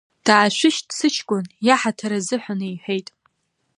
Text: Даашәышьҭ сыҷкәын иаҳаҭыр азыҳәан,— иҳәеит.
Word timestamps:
Даашәышьҭ 0.25 0.87
сыҷкәын 0.97 1.45
иаҳаҭыр 1.67 2.11
азыҳәан,— 2.17 2.61
иҳәеит. 2.71 3.07